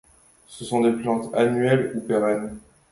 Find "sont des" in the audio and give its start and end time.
0.65-0.93